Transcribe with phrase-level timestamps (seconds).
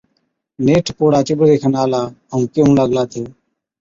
[0.65, 2.01] نيٺ پوڙها چِٻري کن آلا
[2.31, 3.21] ائُون ڪيهُون لاگلا تہ،